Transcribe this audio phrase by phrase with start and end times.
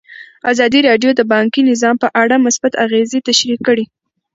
[0.51, 3.85] ازادي راډیو د بانکي نظام په اړه مثبت اغېزې تشریح کړي.